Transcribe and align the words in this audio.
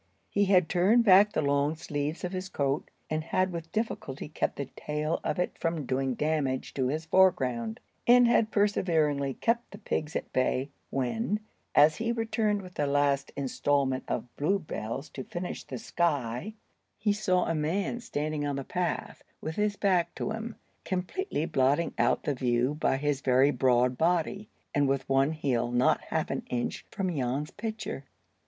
He 0.31 0.45
had 0.45 0.67
turned 0.67 1.05
back 1.05 1.31
the 1.33 1.43
long 1.43 1.75
sleeves 1.75 2.23
of 2.23 2.31
his 2.31 2.49
coat, 2.49 2.89
and 3.07 3.23
had 3.23 3.51
with 3.51 3.71
difficulty 3.71 4.27
kept 4.29 4.55
the 4.55 4.65
tail 4.75 5.19
of 5.23 5.37
it 5.37 5.55
from 5.59 5.85
doing 5.85 6.15
damage 6.15 6.73
to 6.73 6.87
his 6.87 7.05
foreground, 7.05 7.79
and 8.07 8.27
had 8.27 8.49
perseveringly 8.49 9.35
kept 9.35 9.69
the 9.69 9.77
pigs 9.77 10.15
at 10.15 10.33
bay, 10.33 10.71
when, 10.89 11.39
as 11.75 11.97
he 11.97 12.11
returned 12.11 12.63
with 12.63 12.79
a 12.79 12.87
last 12.87 13.31
instalment 13.35 14.03
of 14.07 14.35
bluebells 14.37 15.07
to 15.09 15.23
finish 15.23 15.67
his 15.67 15.85
sky, 15.85 16.55
he 16.97 17.13
saw 17.13 17.45
a 17.45 17.53
man 17.53 17.99
standing 17.99 18.43
on 18.43 18.55
the 18.55 18.63
path, 18.63 19.23
with 19.39 19.55
his 19.55 19.75
back 19.75 20.15
to 20.15 20.31
him, 20.31 20.55
completely 20.83 21.45
blotting 21.45 21.93
out 21.99 22.23
the 22.23 22.33
view 22.33 22.73
by 22.73 22.97
his 22.97 23.21
very 23.21 23.51
broad 23.51 23.99
body, 23.99 24.49
and 24.73 24.87
with 24.89 25.07
one 25.07 25.31
heel 25.33 25.69
not 25.71 26.01
half 26.09 26.31
an 26.31 26.41
inch 26.49 26.87
from 26.89 27.15
Jan's 27.15 27.51
picture. 27.51 28.05